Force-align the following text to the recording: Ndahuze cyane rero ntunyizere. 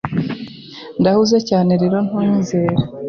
Ndahuze 0.99 1.37
cyane 1.49 1.71
rero 1.81 1.97
ntunyizere. 2.05 2.75